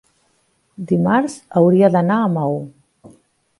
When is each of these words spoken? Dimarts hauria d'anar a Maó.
Dimarts 0.91 1.35
hauria 1.61 1.93
d'anar 1.99 2.19
a 2.25 2.33
Maó. 2.39 2.59